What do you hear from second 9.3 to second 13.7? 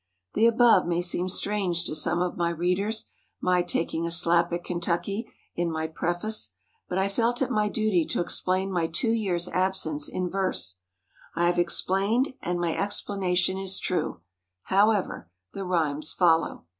absence in verse. I have explained and my ex¬ planation